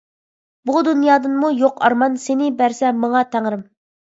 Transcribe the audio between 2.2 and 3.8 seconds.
سىنى بەرسە ماڭا تەڭرىم.